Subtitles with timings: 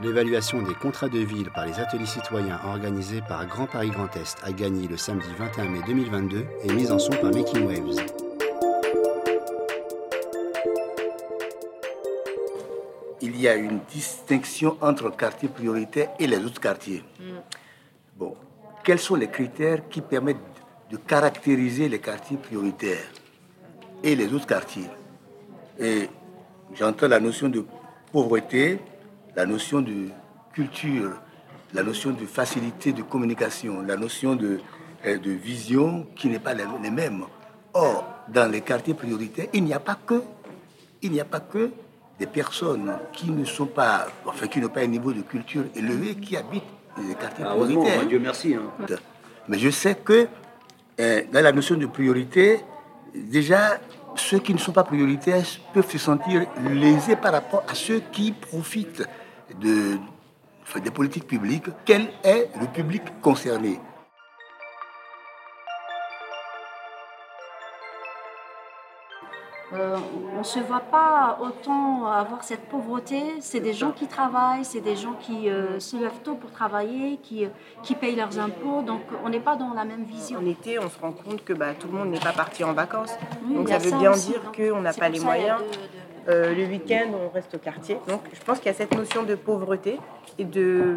[0.00, 4.36] L'évaluation des contrats de ville par les ateliers citoyens organisés par Grand Paris Grand Est
[4.42, 8.04] à Gagny le samedi 21 mai 2022 est mise en son par Making Waves.
[13.22, 17.04] Il y a une distinction entre le quartier prioritaire et les autres quartiers.
[18.16, 18.34] Bon,
[18.82, 20.38] quels sont les critères qui permettent
[20.90, 23.12] de caractériser les quartiers prioritaires
[24.02, 24.90] et les autres quartiers?
[25.78, 26.08] Et
[26.74, 27.64] j'entends la notion de
[28.10, 28.80] pauvreté,
[29.36, 30.08] la notion de
[30.52, 31.10] culture,
[31.72, 34.60] la notion de facilité de communication, la notion de,
[35.06, 37.24] euh, de vision qui n'est pas les mêmes.
[37.72, 40.22] Or, dans les quartiers prioritaires, il n'y a pas que,
[41.02, 41.70] il n'y a pas que
[42.18, 46.14] des personnes qui ne sont pas, enfin, qui n'ont pas un niveau de culture élevé
[46.14, 46.62] qui habitent
[47.08, 48.06] les quartiers Ah, prioritaires.
[48.06, 48.54] Dieu merci.
[48.54, 48.62] hein.
[49.48, 50.28] Mais je sais que
[51.00, 52.60] euh, dans la notion de priorité,
[53.12, 53.78] déjà,
[54.14, 58.30] ceux qui ne sont pas prioritaires peuvent se sentir lésés par rapport à ceux qui
[58.30, 59.02] profitent
[59.60, 59.98] de,
[60.62, 61.66] enfin, des politiques publiques.
[61.84, 63.80] Quel est le public concerné?
[69.72, 69.96] Euh,
[70.34, 73.20] on ne se voit pas autant avoir cette pauvreté.
[73.40, 77.16] C'est des gens qui travaillent, c'est des gens qui euh, se lèvent tôt pour travailler,
[77.22, 77.48] qui, euh,
[77.82, 78.82] qui payent leurs impôts.
[78.82, 80.38] Donc on n'est pas dans la même vision.
[80.38, 82.72] En été, on se rend compte que bah, tout le monde n'est pas parti en
[82.74, 83.14] vacances.
[83.48, 85.44] Oui, Donc ça veut ça bien aussi, dire qu'on n'a pas pour les ça, il
[85.44, 85.60] y a moyens.
[85.60, 87.98] de- de- Euh, le week-end, on reste au quartier.
[88.08, 89.98] Donc je pense qu'il y a cette notion de pauvreté
[90.38, 90.96] et de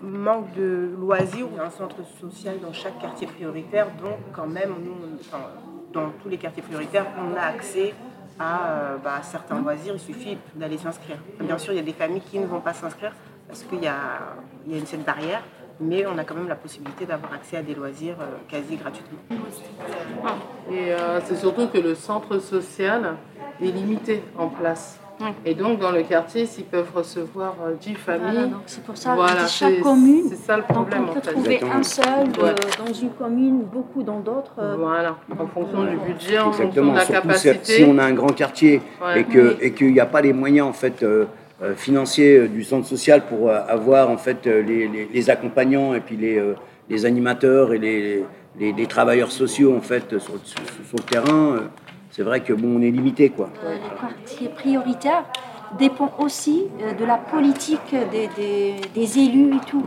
[0.00, 1.48] manque de loisirs.
[1.50, 3.86] Il y a un centre social dans chaque quartier prioritaire.
[4.00, 4.74] Donc quand même,
[5.92, 7.94] dans tous les quartiers prioritaires, on a accès
[8.38, 9.94] à euh, bah, certains loisirs.
[9.94, 11.16] Il suffit d'aller s'inscrire.
[11.40, 13.12] Bien sûr, il y a des familles qui ne vont pas s'inscrire
[13.48, 14.36] parce qu'il y a,
[14.68, 15.42] une cette barrière.
[15.80, 19.18] Mais on a quand même la possibilité d'avoir accès à des loisirs euh, quasi gratuitement.
[20.70, 20.92] Et
[21.24, 23.16] c'est surtout que le centre social
[23.62, 24.98] est limité en place.
[25.20, 25.26] Oui.
[25.44, 28.96] Et donc, dans le quartier, s'ils peuvent recevoir euh, 10 Voilà, familles, donc c'est pour
[28.96, 30.22] ça que Voilà, chaque c'est- commune.
[30.28, 31.32] c'est ça le Donc problème, on en peut fait.
[31.32, 31.80] trouver Exactement.
[31.80, 32.54] un seul euh,
[32.86, 34.54] dans une commune, beaucoup dans d'autres.
[34.60, 37.58] euh, voilà, en fonction du budget, en fonction de la surtout capacité.
[37.64, 39.20] si on a un grand quartier Ouais.
[39.22, 39.56] et que Oui.
[39.60, 41.24] et qu'il n'y a pas les moyens en fait euh,
[41.64, 45.30] euh, financiers euh, du centre social pour euh, avoir en fait euh, les, les- les
[45.30, 46.54] accompagnants et puis les, euh,
[46.88, 48.22] les animateurs et les,
[48.60, 51.60] les- les travailleurs sociaux en fait sur, sur- sur le terrain, euh,
[52.10, 53.50] c'est vrai que bon on est limité quoi.
[53.64, 55.24] euh, les quartiers prioritaires
[55.78, 58.28] dépend aussi euh, de la politique des,
[58.94, 59.84] des- élus et tout.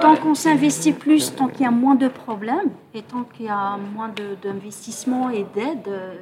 [0.00, 3.48] Tant qu'on s'investit plus, tant qu'il y a moins de problèmes et tant qu'il y
[3.48, 4.10] a moins
[4.42, 6.14] d'investissement et d'aide, euh,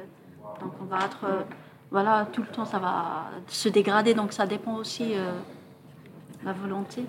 [0.61, 1.25] donc on va être,
[1.91, 4.13] voilà, tout le temps ça va se dégrader.
[4.13, 7.03] Donc ça dépend aussi de la volonté.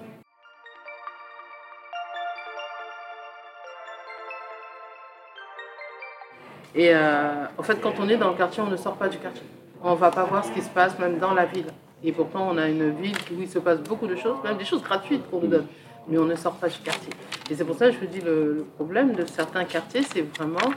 [6.75, 9.19] Et euh, en fait, quand on est dans le quartier, on ne sort pas du
[9.19, 9.44] quartier.
[9.83, 11.66] On ne va pas voir ce qui se passe même dans la ville.
[12.05, 14.65] Et pourtant, on a une ville où il se passe beaucoup de choses, même des
[14.65, 15.66] choses gratuites qu'on nous donne.
[16.09, 17.12] Mais on ne sort pas du quartier.
[17.50, 20.22] Et c'est pour ça que je vous dis le, le problème de certains quartiers, c'est
[20.37, 20.72] vraiment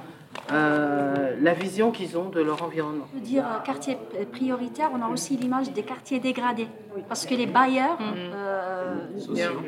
[0.52, 3.06] euh, la vision qu'ils ont de leur environnement.
[3.14, 6.68] Je veux dire euh, quartier p- prioritaire, on a aussi l'image des quartiers dégradés.
[7.10, 8.96] Parce que les bailleurs, euh,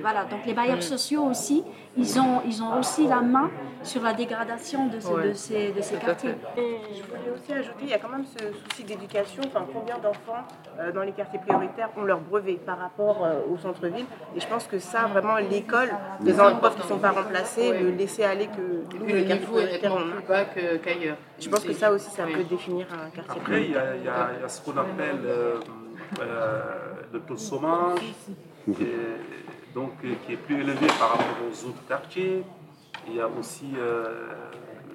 [0.01, 1.63] voilà, donc les bailleurs sociaux aussi,
[1.97, 3.49] ils ont, ils ont aussi la main
[3.83, 5.27] sur la dégradation de, ce- Ouais.
[5.29, 6.35] de ces, de ces quartiers.
[6.57, 9.41] Et je voulais aussi ajouter, il y a quand même ce souci d'éducation.
[9.47, 10.43] Enfin, combien d'enfants
[10.79, 14.05] euh, dans les quartiers prioritaires ont leur brevet par rapport euh, au centre-ville
[14.35, 15.89] Et je pense que ça, vraiment, l'école,
[16.23, 19.85] les profs qui ne sont pas remplacés, le laisser aller que le quartiers niveau est
[19.85, 19.89] a.
[19.89, 21.17] plus bas que- qu'ailleurs.
[21.39, 22.33] Je pense que ça aussi, ça Oui.
[22.35, 24.61] peut définir un quartier Après, il y, a, il y a- il y a ce
[24.61, 25.59] qu'on appelle euh,
[26.21, 26.61] euh,
[27.13, 27.99] le taux de chômage,
[28.65, 32.43] qui est, donc, euh, qui est plus élevé par rapport aux autres quartiers.
[33.07, 34.27] Il y a aussi euh,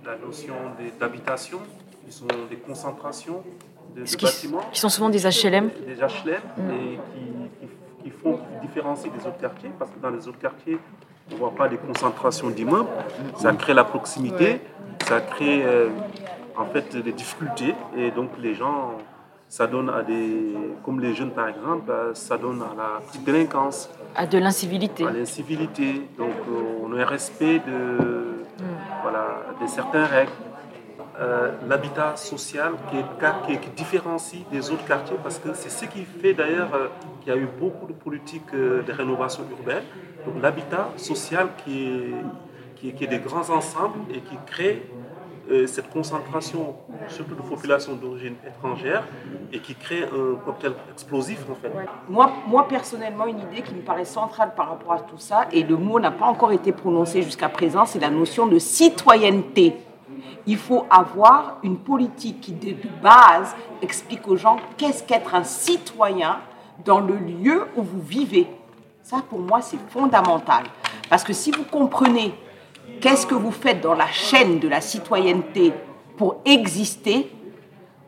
[0.04, 1.60] la notion des- d'habitation,
[2.04, 3.42] qui sont des concentrations
[3.96, 5.70] de, Ce de qui, bâtiments, qui sont souvent des HLM.
[5.86, 10.26] des HLM, et qui, qui- qui font différencier des autres quartiers, parce que dans les
[10.26, 10.78] autres quartiers,
[11.30, 12.88] on ne voit pas les concentrations d'immeubles.
[13.36, 14.60] Ça crée la proximité,
[15.12, 15.88] ça crée euh,
[16.56, 18.80] en fait des difficultés, et donc les gens,
[19.56, 22.90] ça donne à des, comme les jeunes par exemple, euh, ça donne à la
[23.26, 25.02] délinquance, à de l'incivilité.
[25.06, 27.82] à l'incivilité, donc euh, on a un respect de,
[29.02, 29.24] voilà,
[29.60, 30.32] de certaines règles.
[31.20, 33.04] Euh, L'habitat social qui, est,
[33.46, 36.86] qui, est- qui différencie des autres quartiers parce que c'est ce qui fait d'ailleurs euh,
[37.20, 39.84] qu'il y a eu beaucoup de politiques euh, de rénovation urbaine.
[40.24, 42.14] Donc l'habitat social qui est,
[42.76, 44.76] qui, est, qui est des grands ensembles et qui crée
[45.52, 46.74] euh, cette concentration
[47.08, 49.04] surtout de populations d'origine étrangère
[49.52, 51.70] et qui crée un cocktail explosif en fait.
[52.08, 55.62] Moi, moi, personnellement, une idée qui me paraît centrale par rapport à tout ça, et
[55.62, 59.76] le mot n'a pas encore été prononcé jusqu'à présent, c'est la notion de citoyenneté.
[60.46, 65.44] Il faut avoir une politique qui, de, de base, explique aux gens qu'est-ce qu'être un
[65.44, 66.38] citoyen
[66.84, 68.46] dans le lieu où vous vivez.
[69.02, 70.64] Ça, pour moi, c'est fondamental.
[71.08, 72.34] Parce que si vous comprenez
[73.00, 75.72] qu'est-ce que vous faites dans la chaîne de la citoyenneté
[76.16, 77.30] pour exister,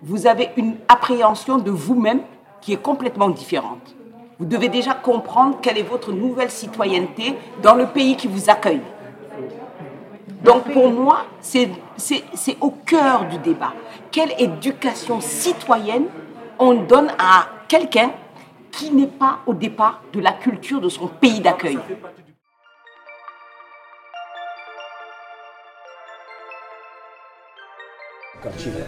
[0.02, 2.20] vous avez une appréhension de vous-même
[2.60, 3.94] qui est complètement différente.
[4.38, 8.82] Vous devez déjà comprendre quelle est votre nouvelle citoyenneté dans le pays qui vous accueille.
[10.42, 11.70] Donc pour moi, c'est
[12.60, 13.72] au cœur du débat.
[14.10, 16.06] Quelle éducation citoyenne
[16.58, 18.10] on donne à quelqu'un
[18.70, 21.78] qui n'est pas au départ de la culture de son pays d'accueil?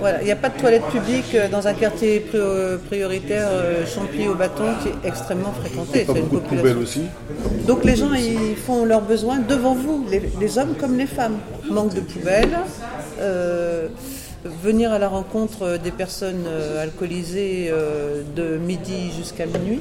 [0.00, 3.86] Voilà, il n'y a pas de toilette publique euh, dans un quartier euh, prioritaire euh,
[3.86, 6.04] Champy au bâton qui est extrêmement fréquenté.
[6.04, 7.02] Pas beaucoup de poubelles aussi.
[7.66, 11.38] Donc les gens ils font leurs besoins devant vous, les, les hommes comme les femmes.
[11.70, 12.56] Manque de poubelles,
[13.20, 13.88] euh,
[14.62, 16.44] venir à la rencontre des personnes
[16.80, 17.72] alcoolisées
[18.36, 19.80] de midi jusqu'à minuit.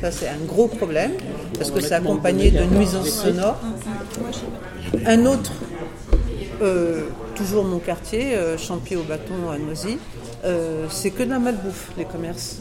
[0.00, 1.12] Ça c'est un gros problème
[1.58, 3.60] parce que c'est accompagné de nuisances sonores.
[5.06, 5.52] Un autre
[6.62, 7.02] euh,
[7.38, 9.98] toujours mon quartier, euh, Champier au bâton à Noisy,
[10.44, 12.58] euh, c'est que de la malbouffe, les commerces.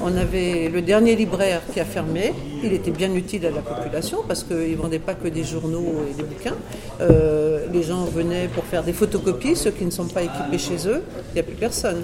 [0.00, 2.32] On avait le dernier libraire qui a fermé,
[2.62, 6.06] il était bien utile à la population parce qu'il ne vendait pas que des journaux
[6.08, 6.56] et des bouquins.
[7.00, 10.88] Euh, les gens venaient pour faire des photocopies, ceux qui ne sont pas équipés chez
[10.88, 12.02] eux, il n'y a plus personne.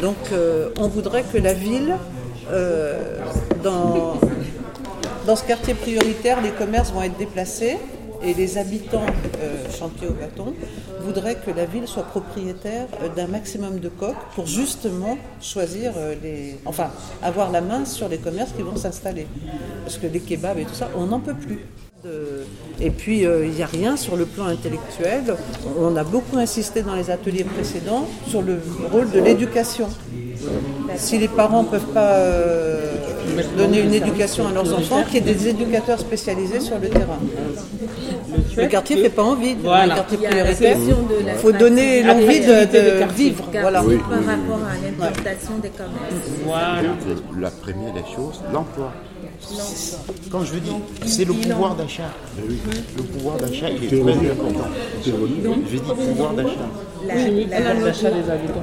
[0.00, 0.16] Donc
[0.78, 1.94] on voudrait que la ville,
[3.62, 4.18] dans,
[5.26, 7.76] dans ce quartier prioritaire, les commerces vont être déplacés
[8.22, 9.06] et les habitants
[9.40, 10.54] euh, chantier au bâton
[11.08, 16.14] voudraient que la ville soit propriétaire euh, d'un maximum de coques pour justement choisir euh,
[16.22, 16.58] les.
[16.66, 16.90] Enfin,
[17.22, 19.26] avoir la main sur les commerces qui vont s'installer.
[19.84, 21.60] Parce que les kebabs et tout ça, on n'en peut plus.
[22.80, 25.36] Et puis, euh, il n'y a rien sur le plan intellectuel.
[25.78, 28.60] On a beaucoup insisté dans les ateliers précédents sur le
[28.92, 29.88] rôle de l'éducation.
[30.96, 32.14] Si les parents ne peuvent pas
[33.56, 37.18] donner une éducation à leurs enfants, qu'il y ait des éducateurs spécialisés sur le terrain.
[38.56, 39.54] Le quartier ne fait pas envie.
[39.54, 42.64] Le quartier prioritaire, il faut donner l'envie de,
[43.04, 43.44] de vivre.
[43.60, 43.80] Voilà.
[43.82, 47.28] par rapport à l'implantation des commerces.
[47.38, 48.92] La première des choses, l'emploi.
[50.32, 50.72] Quand je dis,
[51.06, 52.10] c'est le pouvoir d'achat.
[52.96, 54.68] Le pouvoir d'achat, il est très important.
[55.04, 55.10] Je
[55.76, 56.68] dis pouvoir d'achat.
[57.06, 57.86] La- la- le,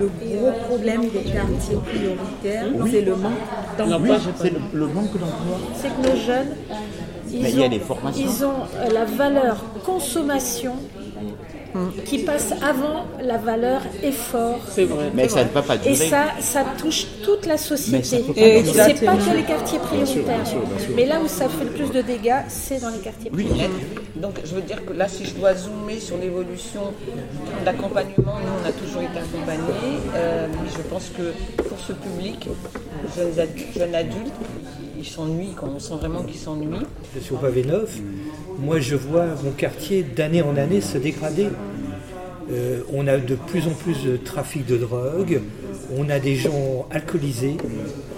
[0.01, 0.07] le
[0.37, 3.31] gros problème des quartiers prioritaires, c'est le manque
[3.83, 4.17] Oui, d'emploi.
[4.37, 5.57] c'est le, le manque d'emploi.
[5.75, 6.55] c'est que nos jeunes,
[7.31, 8.25] Mais ils il y a ont, des formations.
[8.25, 10.73] ils ont euh, la valeur consommation
[12.05, 14.59] qui passe avant la valeur effort.
[14.69, 15.11] C'est vrai.
[15.13, 15.91] Mais ça ne va pas durer.
[15.91, 18.33] Et ça, ça touche toute la société.
[18.35, 20.43] Mais Et c'est pas que les quartiers prioritaires.
[20.95, 23.69] Mais là où ça fait le plus de dégâts, c'est dans les quartiers prioritaires.
[24.15, 26.93] Donc je veux dire que là, si je dois zoomer sur l'évolution
[27.65, 32.47] d'accompagnement, nous on a toujours été accompagnés, euh, mais je pense que pour ce public,
[33.15, 34.33] jeunes adultes, jeunes adultes
[34.97, 36.85] ils s'ennuient, quand on sent vraiment qu'ils s'ennuient.
[37.13, 37.99] Je suis au pavé neuf.
[38.59, 41.47] Moi, je vois mon quartier d'année en année se dégrader.
[42.51, 45.41] Euh, on a de plus en plus de trafic de drogue.
[45.97, 47.57] On a des gens alcoolisés.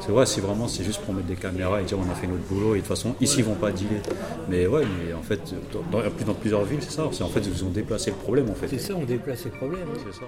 [0.01, 2.27] C'est vrai, si vraiment c'est juste pour mettre des caméras et dire on a fait
[2.27, 4.01] notre boulot et de toute façon ici ils vont pas dealer.
[4.49, 5.39] Mais ouais, mais en fait
[5.91, 7.09] dans, dans- plusieurs villes c'est ça.
[7.11, 8.67] C'est en fait ils ont déplacé le problème en fait.
[8.69, 9.87] C'est ça, on déplace les problèmes.
[10.05, 10.25] C'est ça.